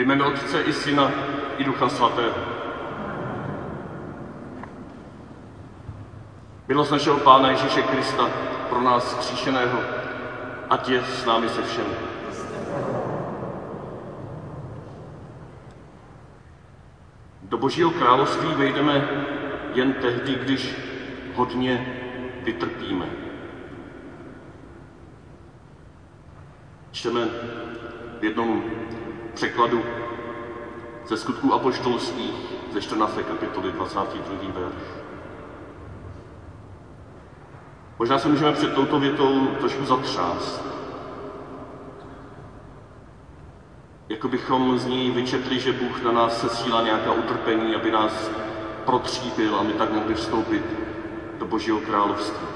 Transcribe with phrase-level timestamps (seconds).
[0.00, 1.10] Ve jménu Otce i Syna
[1.58, 2.34] i Ducha Svatého.
[6.68, 8.28] Milost našeho Pána Ježíše Krista
[8.68, 9.78] pro nás zkříšeného,
[10.70, 11.94] ať je s námi se všemi.
[17.42, 19.08] Do Božího království vejdeme
[19.74, 20.76] jen tehdy, když
[21.34, 21.96] hodně
[22.44, 23.06] vytrpíme.
[26.90, 27.28] Čteme
[28.20, 28.62] v jednom
[29.34, 29.82] překladu
[31.06, 32.34] ze skutků apoštolských
[32.72, 33.18] ze 14.
[33.28, 34.60] kapitoly 22.
[34.60, 34.74] verš.
[37.98, 40.64] Možná se můžeme před touto větou trošku zatřást.
[44.08, 48.30] Jako bychom z ní vyčetli, že Bůh na nás sesílá nějaká utrpení, aby nás
[48.84, 50.64] protříbil a my tak mohli vstoupit
[51.38, 52.46] do Božího království.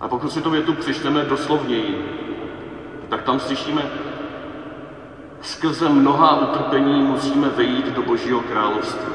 [0.00, 2.23] A pokud si to větu přečteme doslovněji,
[3.08, 3.82] tak tam slyšíme,
[5.40, 9.12] skrze mnoha utrpení musíme vejít do Božího království.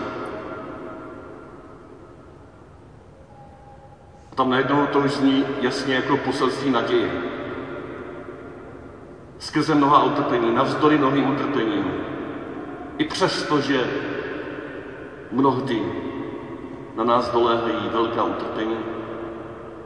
[4.32, 7.12] A tam najednou to už zní jasně jako poselství naděje.
[9.40, 11.86] Skrze mnoha utrpení, navzdory mnohým utrpením,
[12.98, 13.90] i přesto, že
[15.32, 15.82] mnohdy
[16.96, 18.78] na nás doléhají velká utrpení,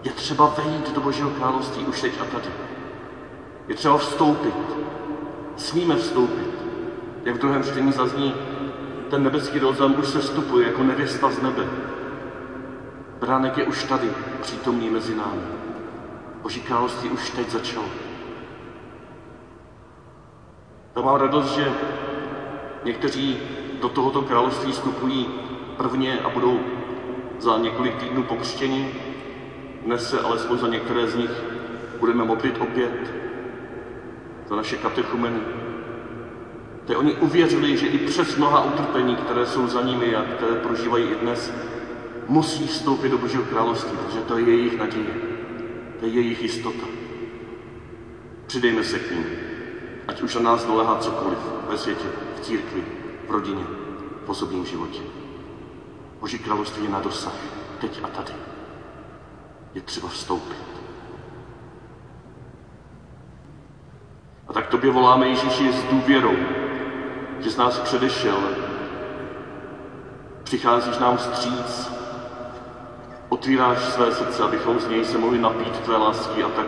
[0.03, 2.72] je třeba vejít do Božího království už teď a tady.
[3.67, 4.55] Je třeba vstoupit.
[5.57, 6.49] Smíme vstoupit.
[7.23, 8.33] Jak v druhém čtení zazní,
[9.09, 11.67] ten nebeský rozum už se vstupuje jako nevěsta z nebe.
[13.19, 14.11] Bránek je už tady,
[14.41, 15.41] přítomný mezi námi.
[16.41, 17.85] Boží království už teď začalo.
[20.93, 21.71] Tak mám radost, že
[22.83, 23.37] někteří
[23.81, 25.27] do tohoto království vstupují
[25.77, 26.59] prvně a budou
[27.39, 28.95] za několik týdnů pokřtěni.
[29.85, 31.43] Dnes se alespoň za některé z nich
[31.99, 33.13] budeme modlit opět
[34.53, 35.39] za naše katechumeny.
[36.85, 41.05] Te oni uvěřili, že i přes mnoha utrpení, které jsou za nimi a které prožívají
[41.05, 41.53] i dnes,
[42.27, 45.13] musí vstoupit do Božího království, protože to je jejich naděje,
[45.99, 46.85] to je jejich jistota.
[48.47, 49.25] Přidejme se k ním,
[50.07, 51.39] ať už na nás dolehá cokoliv
[51.69, 52.83] ve světě, v církvi,
[53.27, 53.63] v rodině,
[54.25, 55.01] v osobním životě.
[56.19, 57.35] Boží království je na dosah,
[57.81, 58.33] teď a tady.
[59.73, 60.72] Je třeba vstoupit.
[64.53, 66.35] Tak tobě voláme Ježíši s důvěrou,
[67.39, 68.37] že z nás předešel.
[70.43, 71.91] Přicházíš nám vstříc,
[73.29, 76.67] otvíráš své srdce, abychom z něj se mohli napít tvé lásky a tak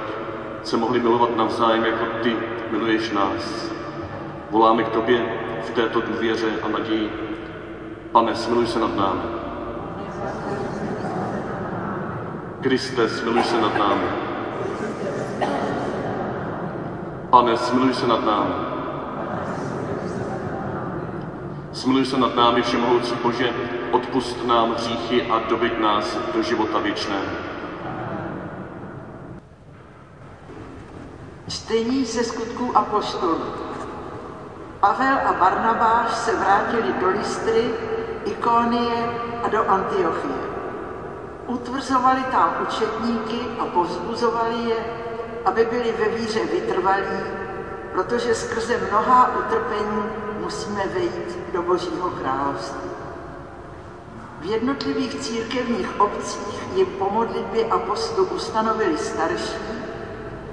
[0.63, 2.35] se mohli milovat navzájem, jako ty
[2.71, 3.71] miluješ nás.
[4.51, 5.25] Voláme k tobě
[5.63, 7.11] v této důvěře a naději.
[8.11, 9.21] Pane, smiluj se nad námi.
[12.61, 14.24] Kriste, smiluj se nad námi.
[17.35, 18.55] Pane, smiluj se nad námi.
[21.73, 23.49] Smiluj se nad námi, Všemohoucí Bože,
[23.91, 27.35] odpust nám hříchy a dobyť nás do života věčného.
[31.49, 33.41] Čtení ze skutků apoštolů.
[34.79, 37.73] Pavel a Barnabáš se vrátili do Listry,
[38.25, 39.09] Ikonie
[39.43, 40.45] a do Antiochie.
[41.47, 45.04] Utvrzovali tam učetníky a povzbuzovali je,
[45.45, 47.19] aby byli ve víře vytrvalí,
[47.91, 50.03] protože skrze mnoha utrpení
[50.39, 52.89] musíme vejít do Božího království.
[54.39, 59.57] V jednotlivých církevních obcích jim po modlitbě apostolů ustanovili starší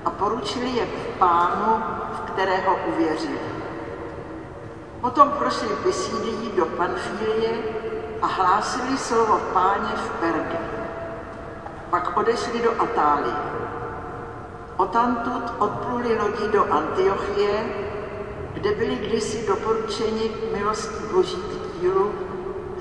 [0.05, 1.83] a poručili je v pánu,
[2.13, 3.41] v kterého uvěřili.
[5.01, 7.59] Potom prošli Pisídií do Panfílie
[8.23, 10.59] a hlásili slovo páně v Perge.
[11.91, 13.35] Pak odešli do Atálie.
[14.83, 17.65] Otamtud odpluli lodi do Antiochie,
[18.53, 22.13] kde byli kdysi doporučeni k milosti Boží k dílu,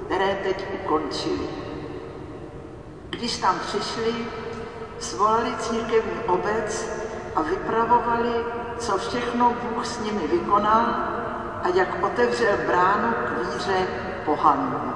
[0.05, 1.47] které teď ukončili.
[3.09, 4.13] Když tam přišli,
[4.99, 6.89] svolali církevní obec
[7.35, 8.33] a vypravovali,
[8.77, 10.85] co všechno Bůh s nimi vykonal
[11.63, 13.87] a jak otevřel bránu k víře
[14.25, 14.93] pohanům.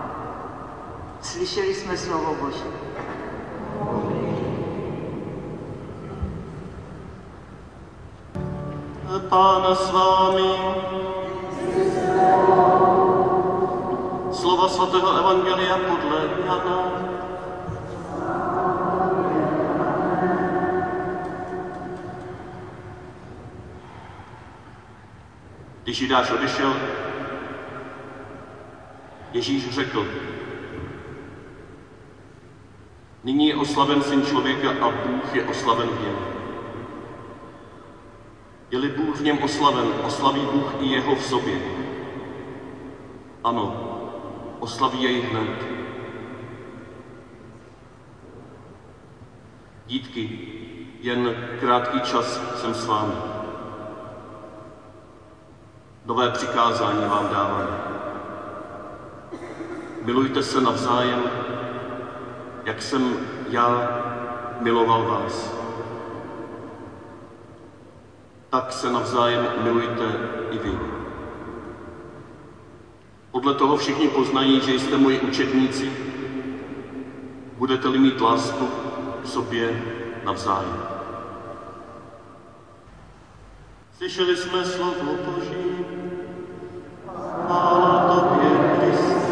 [1.21, 2.63] Slyšeli jsme slovo Boží.
[9.35, 10.51] Pána s vámi.
[14.31, 16.79] Slova svatého Evangelia podle Jana.
[25.83, 26.73] Když Jidáš odešel,
[29.33, 30.07] Ježíš řekl,
[33.23, 36.34] nyní je oslaven syn člověka a Bůh je oslaven v něm.
[38.75, 41.59] Je-li Bůh v něm oslaven, oslaví Bůh i jeho v sobě.
[43.43, 43.91] Ano,
[44.59, 45.67] oslaví jej hned.
[49.87, 50.39] Dítky,
[51.01, 53.15] jen krátký čas jsem s vámi.
[56.05, 57.67] Nové přikázání vám dávám.
[60.05, 61.23] Milujte se navzájem,
[62.65, 63.17] jak jsem
[63.49, 63.89] já
[64.61, 65.64] miloval vás.
[68.49, 70.03] Tak se navzájem milujte
[70.51, 70.79] i vy.
[73.31, 75.91] Podle toho všichni poznají, že jste moji učedníci.
[77.57, 78.67] Budete-li mít lásku
[79.23, 79.81] k sobě
[80.23, 80.95] navzájem.
[83.97, 85.85] Slyšeli jsme slovo Boží.
[87.45, 88.49] Chvála tobě,
[88.79, 89.25] Kriste.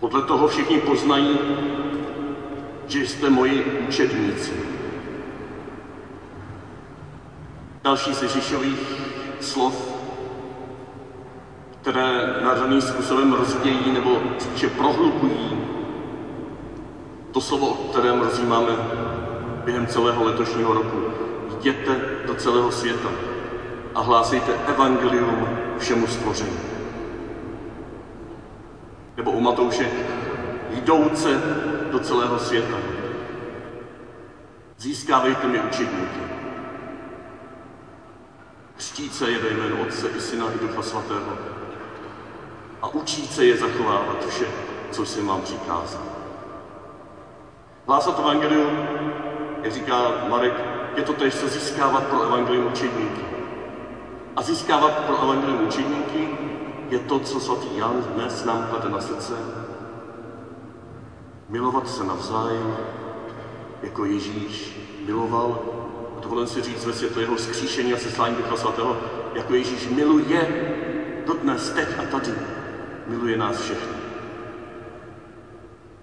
[0.00, 1.38] Podle toho všichni poznají,
[2.90, 4.52] že jste moji učedníci.
[7.82, 8.78] Další z Ježíšových
[9.40, 9.96] slov,
[11.80, 15.60] které nadaným způsobem rozdějí nebo spíše prohlubují
[17.32, 18.72] to slovo, o kterém rozjímáme
[19.64, 20.98] během celého letošního roku.
[21.58, 23.08] Jděte do celého světa
[23.94, 25.48] a hlásejte evangelium
[25.78, 26.58] všemu stvoření.
[29.16, 29.90] Nebo u Matouše,
[30.70, 31.40] jdouce
[31.90, 32.76] do celého světa.
[34.78, 36.20] Získávejte mi učedníky.
[38.76, 41.38] Křtíce je ve jménu Otce i Syna i Ducha Svatého
[42.82, 44.46] a učíce je zachovávat vše,
[44.90, 46.02] co jsem vám přikázal.
[47.86, 48.88] Hlásat evangelium,
[49.62, 50.54] jak říká Marek,
[50.96, 53.20] je to tež, co získávat pro evangelium učedníky.
[54.36, 56.28] A získávat pro evangelium učedníky
[56.88, 59.34] je to, co svatý Jan dnes nám klade na srdce.
[61.50, 62.76] Milovat se navzájem,
[63.82, 65.58] jako Ježíš miloval,
[66.16, 68.96] a dovolím si říct ve světle jeho skříšení a seslání Ducha Svatého,
[69.34, 70.48] jako Ježíš miluje
[71.26, 72.32] dodnes, teď a tady.
[73.06, 73.92] Miluje nás všechny.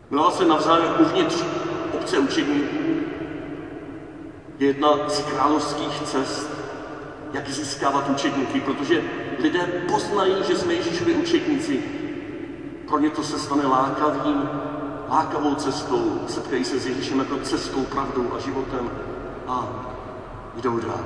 [0.10, 1.44] Milovat se navzájem uvnitř
[1.94, 2.78] obce učedníků
[4.60, 6.50] je jedna z královských cest,
[7.34, 9.02] jak získávat učedníky, protože
[9.40, 9.60] lidé
[9.92, 11.84] poznají, že jsme Ježíšovi učedníci.
[12.88, 14.50] Pro ně to se stane lákavým,
[15.10, 18.92] lákavou cestou, setkají se s Ježíšem jako cestou, pravdou a životem
[19.48, 19.68] a
[20.56, 21.06] jdou dál.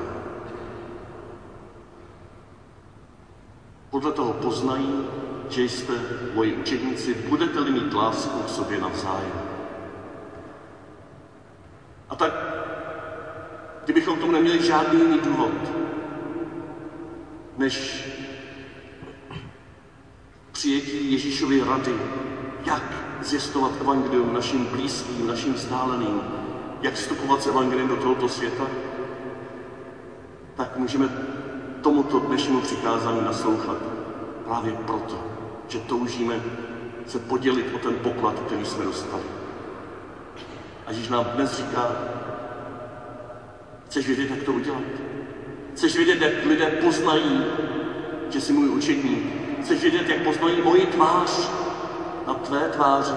[3.89, 5.07] Podle toho poznají,
[5.49, 5.93] že jste
[6.33, 9.41] moji učedníci, budete-li mít lásku k sobě navzájem.
[12.09, 12.33] A tak,
[13.83, 15.51] kdybychom tomu neměli žádný jiný důvod,
[17.57, 18.05] než
[20.51, 21.95] přijetí Ježíšovy rady,
[22.65, 26.21] jak zjistovat evangelium našim blízkým, našim vzdáleným,
[26.81, 28.67] jak vstupovat s evangeliem do tohoto světa,
[30.55, 31.09] tak můžeme
[31.81, 33.77] tomuto dnešnímu přikázání naslouchat
[34.45, 35.23] právě proto,
[35.67, 36.41] že toužíme
[37.07, 39.23] se podělit o ten poklad, který jsme dostali.
[40.87, 41.91] A Ježíš nám dnes říká,
[43.85, 44.83] chceš vědět, jak to udělat?
[45.73, 47.45] Chceš vědět, jak lidé poznají,
[48.29, 49.23] že jsi můj učedník?
[49.61, 51.60] Chceš vědět, jak poznají moji tvář
[52.51, 53.13] tvé tváři?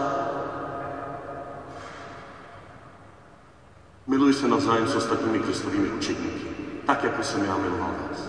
[4.06, 6.46] Miluj se navzájem s ostatními kristovými učedníky,
[6.86, 8.28] tak, jako jsem já miloval vás.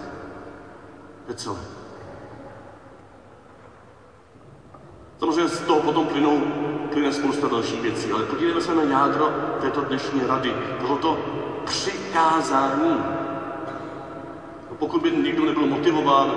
[1.26, 1.60] To je celé.
[5.20, 6.42] Samozřejmě z toho potom plynou,
[6.94, 9.30] plyne spousta dalších věcí, ale podívejme se na jádro
[9.62, 11.18] této dnešní rady, tohoto
[11.66, 13.04] přikázání.
[14.80, 16.32] Pokud by někdo nebyl motivován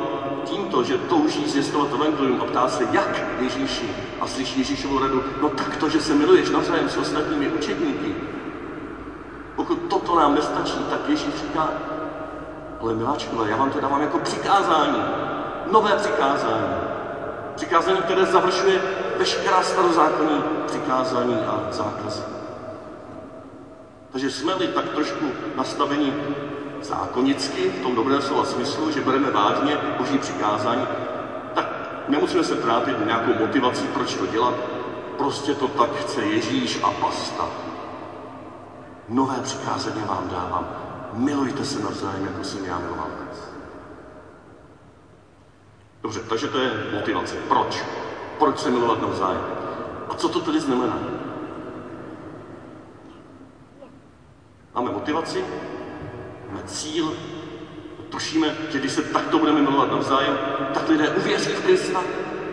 [0.48, 5.48] tímto, že touží zjistovat evangelium a ptá se, jak Ježíši a slyší Ježíšovu radu, no
[5.48, 8.14] tak to, že se miluješ navzájem s ostatními učedníky.
[9.56, 11.68] Pokud toto nám nestačí, tak Ježíš říká,
[12.80, 15.02] ale miláčkové, já vám to dávám jako přikázání,
[15.72, 16.74] nové přikázání.
[17.56, 18.82] Přikázání, které završuje
[19.18, 22.22] veškerá starozákonní přikázání a zákazy.
[24.12, 25.24] Takže jsme-li tak trošku
[25.56, 26.12] nastavení
[26.82, 30.86] zákonicky, v tom dobrém slova smyslu, že bereme vážně boží přikázání,
[31.54, 31.66] tak
[32.08, 34.54] nemusíme se trápit nějakou motivací, proč to dělat.
[35.18, 37.48] Prostě to tak chce Ježíš a pasta.
[39.08, 40.68] Nové přikázání vám dávám.
[41.12, 43.38] Milujte se navzájem, jako jsem já miloval vás.
[46.02, 47.36] Dobře, takže to je motivace.
[47.48, 47.84] Proč?
[48.38, 49.42] Proč se milovat navzájem?
[50.08, 50.98] A co to tedy znamená?
[54.74, 55.44] Máme motivaci,
[56.48, 57.12] máme cíl,
[58.08, 60.38] tušíme, že když se takto budeme milovat navzájem,
[60.74, 62.02] tak lidé uvěří v Krista,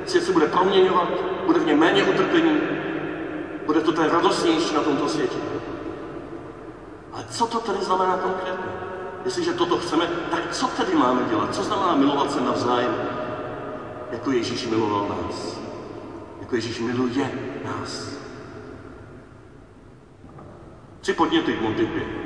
[0.06, 1.10] svět se bude proměňovat,
[1.46, 2.60] bude v něm méně utrpení,
[3.66, 5.38] bude to ten radostnější na tomto světě.
[7.30, 8.66] co to tedy znamená konkrétně?
[9.26, 11.56] Jestliže toto chceme, tak co tedy máme dělat?
[11.56, 12.96] Co znamená milovat se navzájem,
[14.12, 15.60] jako Ježíš miloval nás?
[16.42, 17.32] Jako Ježíš miluje
[17.66, 18.10] nás.
[21.02, 22.25] Tři podněty k modlitbě.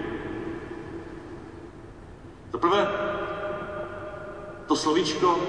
[2.59, 2.87] Za prvé,
[4.67, 5.39] to slovíčko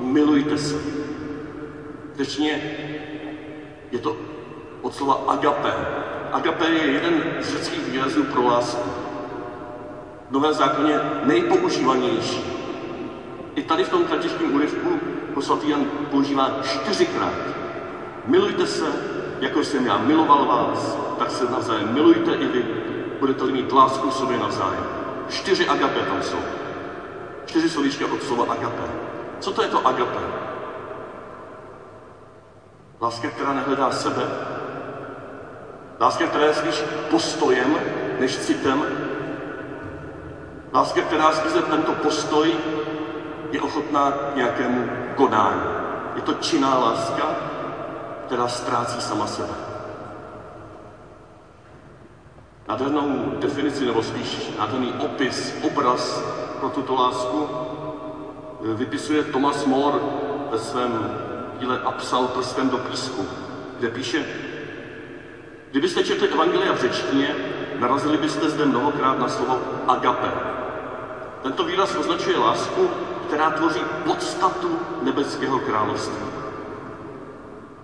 [0.00, 0.74] milujte se.
[2.16, 2.62] Řečně
[3.90, 4.16] je to
[4.82, 5.74] od slova agape.
[6.32, 8.90] Agape je jeden z řeckých výrazů pro lásku.
[10.28, 12.42] V Novém zákoně nejpoužívanější.
[13.54, 15.00] I tady v tom kratičním úryvku
[15.34, 17.34] ho svatý Jan používá čtyřikrát.
[18.26, 18.86] Milujte se,
[19.40, 22.64] jako jsem já miloval vás, tak se navzájem milujte i vy.
[23.20, 25.05] Budete-li mít lásku sobě navzájem.
[25.28, 26.38] Čtyři agape tam jsou.
[27.46, 28.82] Čtyři slovíčka od slova agape.
[29.40, 30.20] Co to je to agape?
[33.00, 34.22] Láska, která nehledá sebe.
[36.00, 37.76] Láska, která je spíš postojem
[38.20, 38.84] než citem.
[40.72, 42.54] Láska, která skrze tento postoj
[43.50, 45.62] je ochotná k nějakému konání.
[46.16, 47.36] Je to činná láska,
[48.26, 49.65] která ztrácí sama sebe.
[52.68, 56.24] Nádhernou definici, nebo spíš nádherný opis, obraz
[56.60, 57.48] pro tuto lásku
[58.60, 59.98] vypisuje Thomas More
[60.50, 61.10] ve svém
[61.60, 63.26] díle a psal prstem do písku,
[63.78, 64.24] kde píše,
[65.70, 67.36] kdybyste četli Evangelia v řečtině,
[67.78, 70.32] narazili byste zde mnohokrát na slovo agape.
[71.42, 72.90] Tento výraz označuje lásku,
[73.26, 76.26] která tvoří podstatu nebeského království.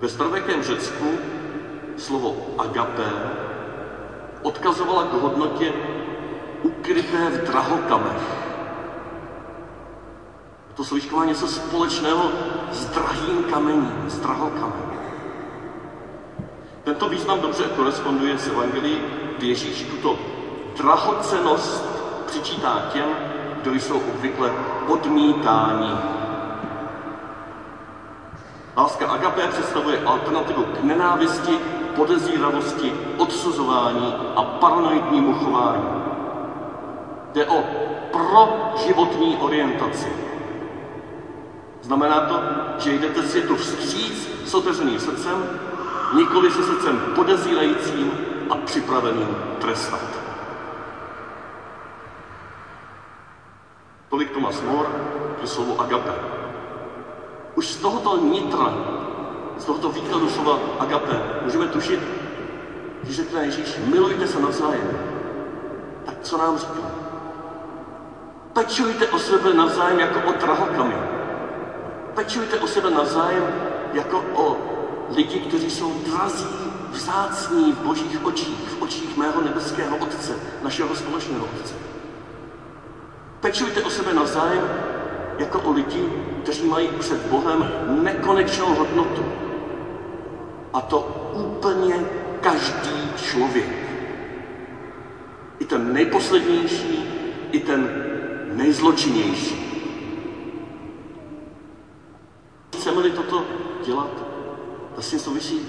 [0.00, 1.18] Ve starověkém Řecku
[1.96, 3.12] slovo agape
[4.42, 5.72] odkazovala k hodnotě
[6.62, 8.42] ukryté v drahokamech.
[10.74, 12.30] To slovíčko má něco společného
[12.72, 14.92] s drahým kamením, s drahokamenem.
[16.84, 18.98] Tento význam dobře koresponduje s Evangelií,
[19.38, 20.18] kdy Ježíš tuto
[20.76, 21.84] drahocenost
[22.26, 23.08] přičítá těm,
[23.62, 24.52] kdo jsou obvykle
[24.88, 25.92] odmítáni.
[28.76, 31.58] Láska agape představuje alternativu k nenávisti,
[31.96, 35.88] podezíravosti, odsuzování a paranoidnímu chování.
[37.32, 37.64] Jde o
[38.12, 40.08] proživotní orientaci,
[41.82, 42.40] Znamená to,
[42.78, 45.60] že jdete světu vstříc s otevřeným srdcem,
[46.14, 48.12] nikoli se srdcem podezírajícím
[48.50, 50.22] a připraveným trestat.
[54.08, 54.88] Tolik Tomas More
[55.40, 56.14] ke slovu agape.
[57.54, 58.74] Už z tohoto nitra,
[59.58, 62.00] z tohoto výkladu slova agape, můžeme tušit,
[63.02, 64.98] když řekne Ježíš, milujte se navzájem.
[66.04, 66.90] Tak co nám říká?
[68.52, 70.94] Pečujte o sebe navzájem jako o drahokamy
[72.14, 73.44] Pečujte o sebe navzájem
[73.92, 74.56] jako o
[75.16, 76.46] lidi, kteří jsou drazí,
[76.90, 81.74] vzácní v božích očích, v očích mého nebeského Otce, našeho společného Otce.
[83.40, 84.70] Pečujte o sebe navzájem
[85.38, 86.08] jako o lidi,
[86.42, 89.31] kteří mají před Bohem nekonečnou hodnotu.
[90.72, 91.94] A to úplně
[92.40, 93.68] každý člověk.
[95.58, 97.04] I ten nejposlednější,
[97.52, 97.90] i ten
[98.52, 99.72] nejzločinnější.
[102.82, 103.44] chceme-li toto
[103.86, 104.10] dělat,
[105.00, 105.60] tím souvisí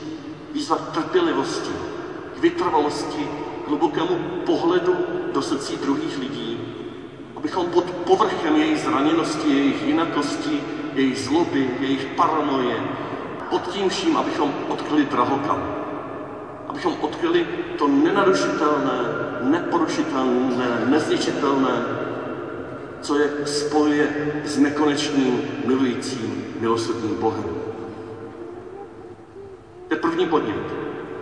[0.53, 1.71] výzva k trpělivosti,
[2.37, 3.27] k vytrvalosti,
[3.65, 4.95] k hlubokému pohledu
[5.33, 6.59] do srdcí druhých lidí,
[7.35, 12.83] abychom pod povrchem jejich zraněnosti, jejich jinakosti, jejich zloby, jejich paranoje,
[13.53, 15.75] pod tím vším, abychom odkryli drahokam.
[16.67, 18.99] Abychom odkryli to nenarušitelné,
[19.41, 21.85] neporušitelné, nezničitelné,
[23.01, 27.43] co je spojuje s nekonečným milujícím milosrdným Bohem.
[29.87, 30.65] To je první podnět,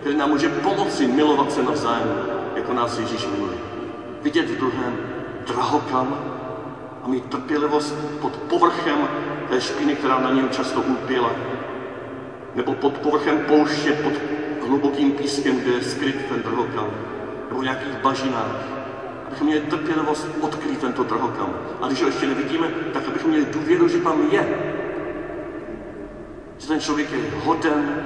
[0.00, 2.08] který nám může pomoci milovat se navzájem,
[2.56, 3.58] jako nás Ježíš miluje.
[4.22, 4.96] Vidět v druhém
[5.46, 6.16] drahokam
[7.04, 9.08] a mít trpělivost pod povrchem
[9.48, 11.30] té špiny, která na něm často ulpěla,
[12.54, 14.12] nebo pod povrchem pouště, pod
[14.68, 16.90] hlubokým pískem, kde je skryt ten drahokam,
[17.48, 18.82] nebo v nějakých bažinách
[19.32, 21.54] abychom měli trpělivost odkrýt tento drahokam.
[21.80, 24.72] A když ho ještě nevidíme, tak abychom měli důvěru, že tam je.
[26.58, 28.02] Že ten člověk je hoden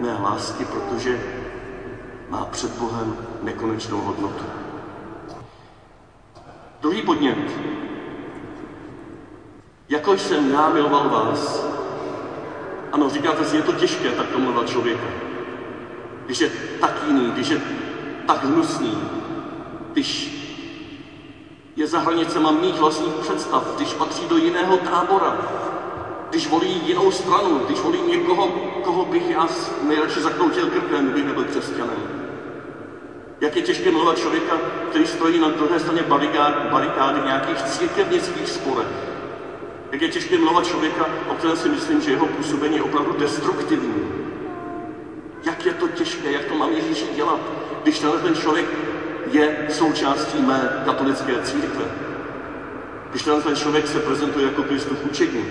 [0.00, 1.20] mé lásky, protože
[2.28, 4.44] má před Bohem nekonečnou hodnotu.
[6.80, 7.38] Druhý podnět.
[9.88, 11.66] Jako jsem já miloval vás.
[12.92, 15.06] Ano, říkáte si, je to těžké tak to milovat člověka.
[16.26, 17.60] Když je tak jiný, když je
[18.26, 18.98] tak hnusný,
[19.92, 20.38] když
[21.76, 25.38] je za hranicema mých vlastních představ, když patří do jiného tábora,
[26.30, 28.48] když volí jinou stranu, když volí někoho,
[28.84, 29.48] koho bych já
[29.82, 32.28] nejradši zakroutil krkem, kdyby nebyl křesťanem.
[33.40, 34.56] Jak je těžké milovat člověka,
[34.88, 36.02] který stojí na druhé straně
[36.70, 38.86] barikády v nějakých církevnických sporech.
[39.92, 43.94] Jak je těžké milovat člověka, o kterém si myslím, že jeho působení je opravdu destruktivní.
[45.44, 47.40] Jak je to těžké, jak to mám Ježíši dělat,
[47.82, 48.66] když tenhle ten člověk
[49.30, 51.84] je součástí mé katolické církve.
[53.10, 55.48] Když tenhle ten člověk se prezentuje jako Kristův učedník.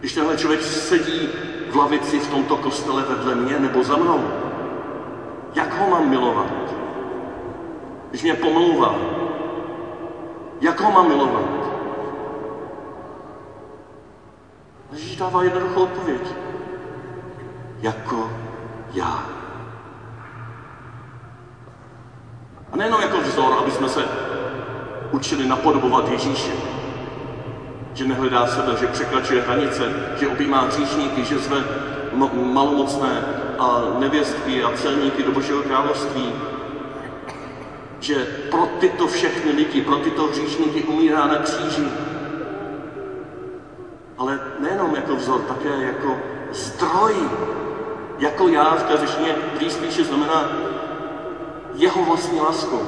[0.00, 1.28] Když tenhle člověk sedí
[1.70, 4.30] v lavici v tomto kostele vedle mě nebo za mnou.
[5.54, 6.74] Jak ho mám milovat?
[8.10, 8.98] Když mě pomlouvá,
[10.60, 11.69] jak ho mám milovat?
[15.20, 16.20] Dává jednoduchou odpověď.
[17.80, 18.30] Jako
[18.92, 19.26] já.
[22.72, 24.04] A nejenom jako vzor, aby jsme se
[25.10, 26.52] učili napodobovat Ježíše.
[27.94, 29.82] Že nehledá sebe, že překračuje hranice,
[30.20, 31.64] že objímá hříšníky, že zve
[32.32, 33.24] malomocné
[33.58, 36.32] a nevěstky a celníky do Božího království.
[38.00, 38.14] Že
[38.50, 42.09] pro tyto všechny lidi, pro tyto hříšníky umírá na kříži.
[44.90, 46.16] Nejenom jako vzor, také jako
[46.52, 47.14] zdroj.
[48.18, 49.34] Jako já v té řeštině
[49.68, 50.52] spíše znamená
[51.74, 52.82] jeho vlastní láskou.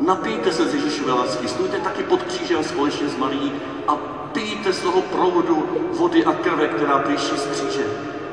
[0.00, 3.52] Napijte se z Ježíšové lásky, stůjte taky pod křížem společně s Marí
[3.88, 3.96] a
[4.32, 5.66] pijte z toho provodu
[5.98, 7.84] vody a krve, která píší z kříže.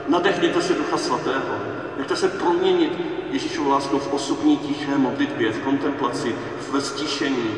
[0.07, 1.55] Nadechněte se Ducha Svatého.
[1.97, 2.99] Nechte se proměnit
[3.31, 6.35] Ježíšovou láskou v osobní tiché modlitbě, v kontemplaci,
[6.71, 7.49] v stišení,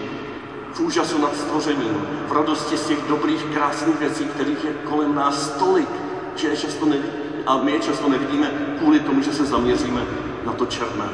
[0.73, 5.49] v úžasu nad stvořením, v radosti z těch dobrých, krásných věcí, kterých je kolem nás
[5.49, 5.89] tolik,
[6.35, 10.01] že je často nevidí, a my je často nevidíme kvůli tomu, že se zaměříme
[10.45, 11.09] na to černé.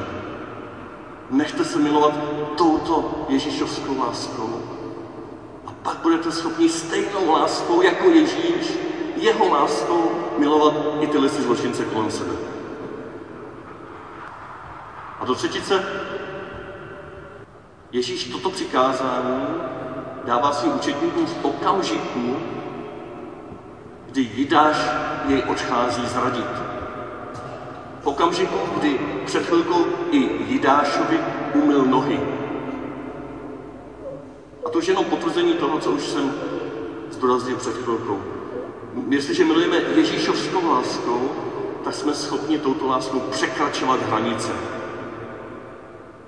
[1.29, 2.13] Nechte se milovat
[2.57, 4.61] touto Ježíšovskou láskou.
[5.67, 8.77] A pak budete schopni stejnou láskou jako Ježíš,
[9.15, 12.33] jeho láskou milovat i tyhle si zločince kolem sebe.
[15.19, 15.85] A do třetice
[17.93, 19.45] Ježíš toto přikázání
[20.25, 22.35] dává svým učetníkům v okamžiku,
[24.05, 24.77] kdy Jidáš
[25.27, 26.45] jej odchází zradit.
[28.03, 31.19] V okamžiku, kdy před chvilkou i Jidášovi
[31.53, 32.19] umyl nohy.
[34.65, 36.33] A to je jenom potvrzení toho, co už jsem
[37.11, 38.21] zdůraznil před chvilkou.
[39.09, 41.31] Jestliže milujeme Ježíšovskou láskou,
[41.83, 44.51] tak jsme schopni touto láskou překračovat hranice.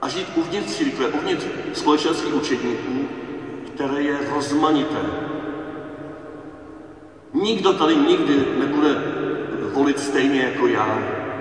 [0.05, 3.07] A žít uvnitř církve, uvnitř společenství učedníků,
[3.73, 5.01] které je rozmanité.
[7.33, 8.95] Nikdo tady nikdy nebude
[9.73, 10.99] volit stejně jako já,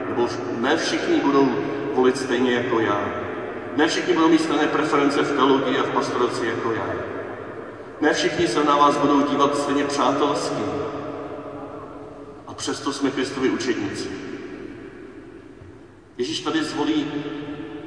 [0.09, 0.29] nebo
[0.61, 1.48] ne všichni budou
[1.94, 3.14] volit stejně jako já.
[3.77, 6.94] Ne všichni budou mít stejné preference v teologii a v pastoraci jako já.
[8.00, 10.62] Ne všichni se na vás budou dívat stejně přátelsky.
[12.46, 14.09] A přesto jsme Kristovi učedníci.
[16.18, 17.07] Ježíš tady zvolí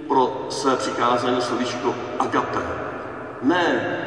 [0.08, 2.60] pro své přikázání slovíčko agape.
[3.42, 3.98] Ne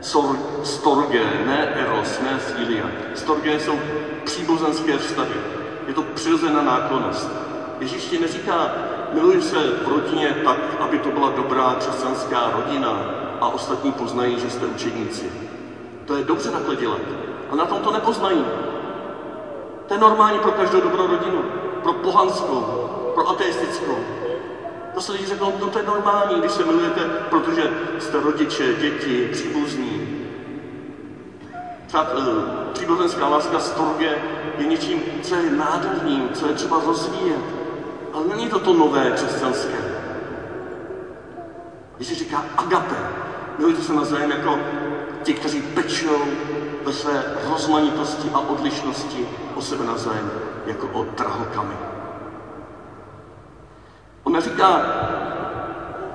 [0.00, 2.84] sor, storge, ne eros, ne filia.
[3.14, 3.78] Storge jsou
[4.24, 5.34] příbuzenské vztahy.
[5.86, 7.30] Je to přirozená náklonost.
[7.80, 8.72] Ježíš ti neříká,
[9.12, 13.00] miluj se v rodině tak, aby to byla dobrá křesťanská rodina
[13.40, 15.32] a ostatní poznají, že jste učeníci.
[16.04, 17.00] To je dobře takhle dělat.
[17.50, 18.44] A na tom to nepoznají.
[19.86, 21.42] To je normální pro každou dobrou rodinu.
[21.82, 22.60] Pro pohanskou,
[23.14, 23.96] pro ateistickou.
[24.94, 29.28] To se lidi řeknou, no to je normální, když se milujete, protože jste rodiče, děti,
[29.32, 30.08] příbuzní.
[31.86, 34.18] Přát, eh, příbuzenská láska storge
[34.58, 37.40] je něčím, co je nádherným, co je třeba rozvíjet.
[38.12, 39.78] Ale není to to nové křesťanské.
[41.96, 42.96] Když říká agape,
[43.58, 44.58] milujte se navzájem jako
[45.22, 46.24] ti, kteří pečou
[46.84, 50.30] ve své rozmanitosti a odlišnosti o sebe navzájem,
[50.66, 51.97] jako o drahokamy.
[54.38, 54.82] Neříká,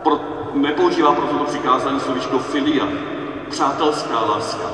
[0.04, 0.20] pro,
[0.54, 2.88] nepoužívá pro toto přikázání slovíčko filia,
[3.50, 4.68] přátelská láska.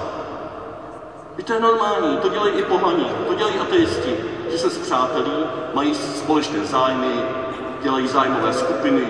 [1.38, 4.15] I to je normální, to dělají i pohaní, to dělají ateisti,
[4.51, 5.31] že se zpřátelí,
[5.73, 7.13] mají společné zájmy,
[7.83, 9.07] dělají zájmové skupiny,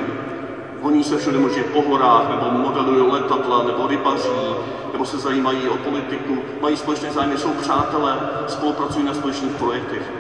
[0.82, 4.56] honí se všude možně po horách, nebo modelují letadla, nebo rybaří,
[4.92, 10.12] nebo se zajímají o politiku, mají společné zájmy, jsou přátelé, spolupracují na společných projektech.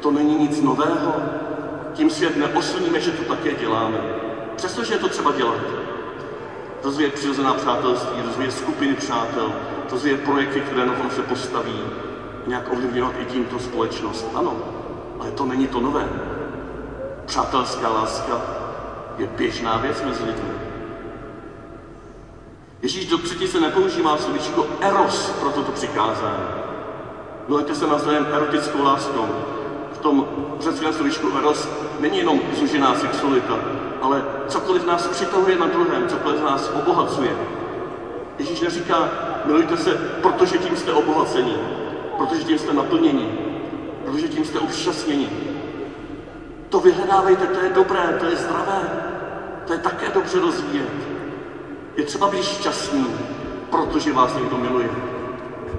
[0.00, 1.14] To není nic nového.
[1.94, 3.98] Tím svět neoslníme, že to také děláme.
[4.56, 5.60] Přestože je to třeba dělat.
[6.84, 9.52] Rozvíjet přirozená přátelství, rozvíjet skupiny přátel,
[9.90, 11.80] rozvíjet projekty, které na tom se postaví,
[12.46, 14.26] nějak ovlivňovat i tímto společnost.
[14.34, 14.56] Ano,
[15.20, 16.08] ale to není to nové.
[17.26, 18.42] Přátelská láska
[19.18, 20.50] je běžná věc mezi lidmi.
[22.82, 26.44] Ježíš do se nepoužívá slovíčko eros pro toto přikázání.
[27.48, 29.28] Milujte se navzájem erotickou láskou.
[30.00, 30.26] Tom
[30.60, 31.68] řeckém slovíčku eros
[32.00, 33.58] není jenom zužená sexualita,
[34.02, 37.36] ale cokoliv nás přitahuje na druhém, cokoliv nás obohacuje.
[38.38, 39.08] Ježíš neříká,
[39.44, 41.56] milujte se, protože tím jste obohacení,
[42.18, 43.38] protože tím jste naplnění,
[44.04, 45.28] protože tím jste obšťastnění.
[46.68, 48.90] To vyhledávejte, to je dobré, to je zdravé,
[49.66, 50.92] to je také dobře rozvíjet.
[51.96, 53.06] Je třeba být šťastný,
[53.70, 54.90] protože vás někdo miluje.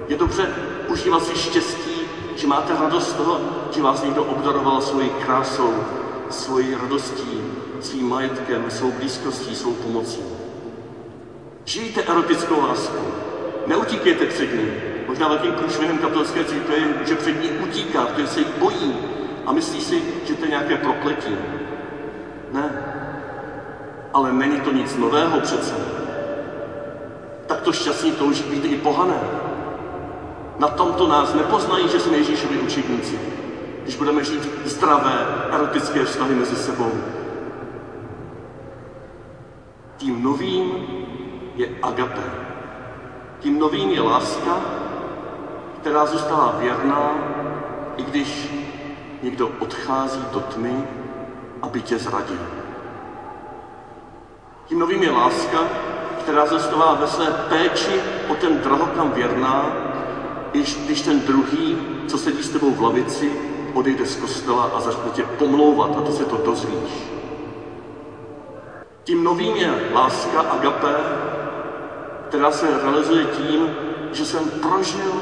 [0.08, 0.48] Je dobře
[0.88, 2.00] užívat si štěstí,
[2.36, 3.40] že máte radost z toho,
[3.74, 5.74] že vás někdo obdaroval svojí krásou,
[6.30, 7.40] svojí radostí,
[7.80, 10.20] svým majetkem, svou blízkostí, svou pomocí.
[11.64, 12.98] Žijte erotickou lásku.
[13.66, 14.72] Neutíkejte před ní.
[15.08, 18.96] Možná velkým průšvihem katolické církve je, že před ní utíká, že se jí bojí
[19.46, 21.36] a myslí si, že to je nějaké prokletí.
[22.52, 22.70] Ne.
[24.14, 25.74] Ale není to nic nového přece.
[27.46, 29.20] Tak to šťastní touží být i pohané.
[30.58, 33.18] Na tomto nás nepoznají, že jsme Ježíšovi učedníci.
[33.82, 36.92] Když budeme žít zdravé, erotické vztahy mezi sebou.
[39.96, 40.72] Tím novým
[41.56, 42.22] je agape.
[43.40, 44.60] Tím novým je láska,
[45.80, 47.10] která zůstává věrná,
[47.96, 48.48] i když
[49.22, 50.84] někdo odchází do tmy,
[51.62, 52.46] aby tě zradil.
[54.66, 55.58] Tím novým je láska,
[56.18, 59.66] která zůstává ve své péči o ten drahokam věrná,
[60.52, 63.32] i když ten druhý, co sedí s tebou v lavici,
[63.74, 67.12] odejde z kostela a začne tě pomlouvat a ty se to dozvíš.
[69.04, 70.94] Tím novým je láska agape,
[72.28, 73.76] která se realizuje tím,
[74.12, 75.12] že jsem prožil,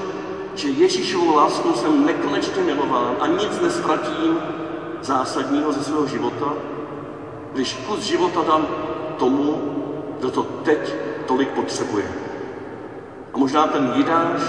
[0.54, 4.38] že Ježíšovou láskou jsem nekonečně milován a nic nestratím
[5.02, 6.52] zásadního ze svého života,
[7.52, 8.66] když kus života dám
[9.18, 9.62] tomu,
[10.18, 10.94] kdo to teď
[11.26, 12.12] tolik potřebuje.
[13.34, 14.40] A možná ten Jidáš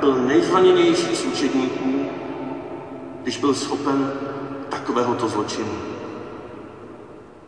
[0.00, 1.95] byl nejzraněnější z učedníků,
[3.26, 4.12] když byl schopen
[4.68, 5.78] takovéhoto zločinu.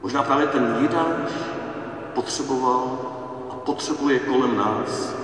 [0.02, 1.30] Možná právě ten Jidáš
[2.14, 2.98] potřeboval
[3.50, 5.14] a potřebuje kolem nás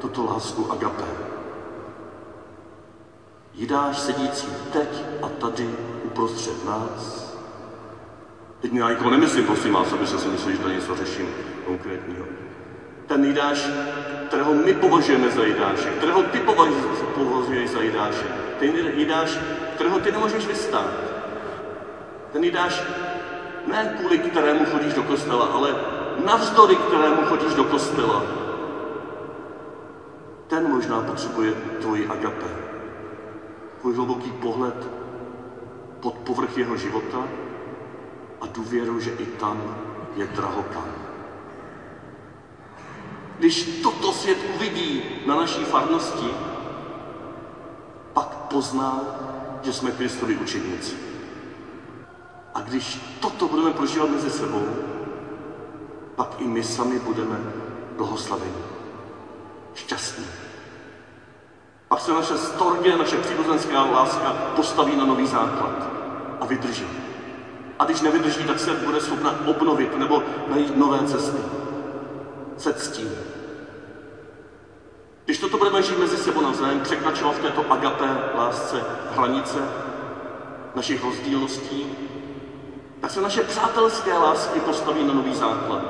[0.00, 1.04] tuto lásku agape.
[3.54, 4.88] Jidáš sedící teď
[5.22, 5.70] a tady
[6.04, 7.34] uprostřed nás.
[8.60, 11.28] Teď já nikoho nemyslím, prosím vás, aby se si mysleli, že tady něco řeším
[11.66, 12.24] konkrétního.
[13.06, 13.68] Ten Jidáš,
[14.28, 16.38] kterého my považujeme za Jidáše, kterého ty
[17.14, 18.26] považuješ za Jidáše.
[18.58, 19.38] Ten Jidáš,
[19.78, 20.90] kterého ty nemůžeš vystát.
[22.32, 22.82] Ten Jidáš,
[23.66, 25.74] ne kvůli kterému chodíš do kostela, ale
[26.24, 28.22] navzdory kterému chodíš do kostela.
[30.46, 32.46] Ten možná potřebuje tvoji agape.
[33.80, 34.88] Tvůj hluboký pohled
[36.00, 37.22] pod povrch jeho života
[38.40, 39.76] a důvěru, že i tam
[40.16, 40.90] je drahokam.
[43.38, 46.30] Když toto svět uvidí na naší farnosti,
[48.12, 49.00] pak pozná,
[49.62, 50.96] že jsme Kristovi učedníci.
[52.54, 54.68] A když toto budeme prožívat mezi sebou,
[56.16, 57.38] pak i my sami budeme
[57.96, 58.62] blahoslaveni,
[59.74, 60.26] šťastní.
[61.88, 65.88] Pak se naše storge, naše příbuzenská láska postaví na nový základ
[66.40, 66.86] a vydrží.
[67.78, 71.38] A když nevydrží, tak se bude schopna obnovit nebo najít nové cesty.
[72.56, 73.37] Se ctím.
[75.28, 78.84] Když toto budeme žít mezi sebou navzájem, překračovat v této agape lásce
[79.16, 79.58] hranice
[80.74, 81.86] našich rozdílností,
[83.00, 85.82] tak se naše přátelské lásky postaví na nový základ.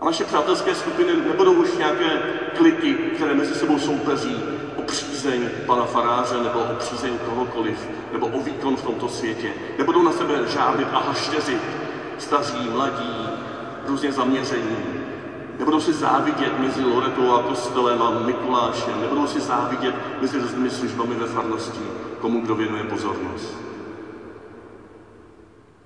[0.00, 2.22] A naše přátelské skupiny nebudou už nějaké
[2.56, 4.42] kliky, které mezi sebou soupeří
[4.76, 9.52] o přízeň pana faráře nebo o přízeň kohokoliv, nebo o výkon v tomto světě.
[9.78, 11.62] Nebudou na sebe žádlit a hašteřit
[12.18, 13.28] staří, mladí,
[13.86, 14.93] různě zaměření.
[15.58, 19.00] Nebudou si závidět mezi Loretou a kostelem a Mikulášem.
[19.00, 21.80] Nebudou si závidět mezi různými službami ve farnosti,
[22.20, 23.54] komu kdo věnuje pozornost.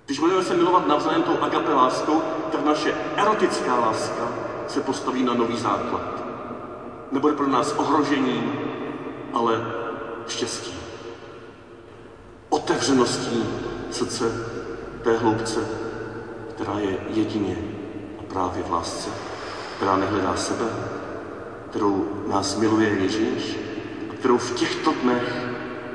[0.07, 4.29] Když budeme se milovat navzájem tou agape láskou, tak naše erotická láska
[4.69, 6.25] se postaví na nový základ.
[7.13, 8.53] Nebude pro nás ohrožením,
[9.33, 9.67] ale
[10.29, 10.75] štěstí.
[12.49, 13.45] Otevřeností
[13.91, 14.33] srdce
[15.03, 15.69] té hloubce,
[16.55, 17.57] která je jedině
[18.21, 19.11] a právě v lásce,
[19.79, 20.67] která nehledá sebe,
[21.71, 23.69] kterou nás miluje Ježíš
[24.19, 25.47] kterou v těchto dnech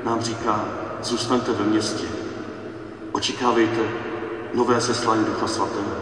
[0.04, 0.64] nám říká,
[1.02, 2.04] zůstaňte ve městě,
[3.12, 3.80] Očekávejte
[4.54, 5.96] nové seslání Ducha Svatého.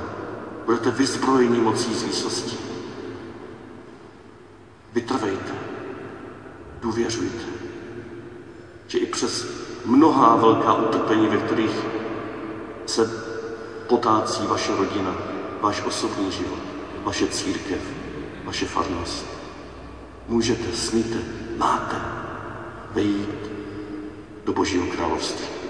[0.67, 2.57] Budete vyzbrojeni mocí z výsosti.
[4.93, 5.53] Vytrvejte.
[6.81, 7.45] Důvěřujte.
[8.87, 9.47] Že i přes
[9.85, 11.77] mnohá velká utrpení, ve kterých
[12.87, 13.11] se
[13.87, 15.15] potácí vaše rodina,
[15.61, 16.72] váš osobní život,
[17.05, 17.81] vaše církev,
[18.45, 19.27] vaše farnost,
[20.29, 21.19] můžete, smíte,
[21.57, 21.97] máte
[22.91, 23.51] vejít
[24.45, 25.62] do Božího království.